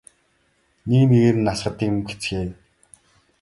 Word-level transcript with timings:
Нэг 0.89 1.01
нэгээр 1.09 1.37
нь 1.39 1.49
асгадаг 1.53 1.79
юм 1.89 1.97
гэцгээв. 2.07 2.51